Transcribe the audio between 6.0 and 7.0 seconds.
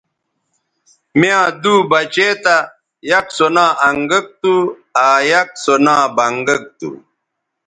بنگک تھو